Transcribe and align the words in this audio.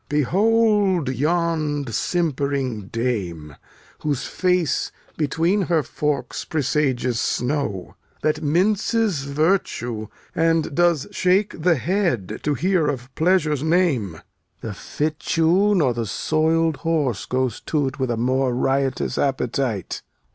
Behold 0.09 1.09
yond 1.09 1.93
simp'ring 1.93 2.87
dame, 2.87 3.55
Whose 3.99 4.25
face 4.25 4.91
between 5.15 5.61
her 5.69 5.83
forks 5.83 6.43
presageth 6.43 7.17
snow, 7.17 7.93
That 8.23 8.41
minces 8.41 9.25
virtue, 9.25 10.07
and 10.33 10.73
does 10.73 11.05
shake 11.11 11.61
the 11.61 11.75
head 11.75 12.39
To 12.41 12.55
hear 12.55 12.87
of 12.87 13.13
pleasure's 13.13 13.61
name. 13.61 14.19
The 14.61 14.73
fitchew 14.73 15.75
nor 15.75 15.93
the 15.93 16.07
soiled 16.07 16.77
horse 16.77 17.27
goes 17.27 17.59
to't 17.59 17.99
With 17.99 18.09
a 18.09 18.17
more 18.17 18.55
riotous 18.55 19.19
appetite. 19.19 20.01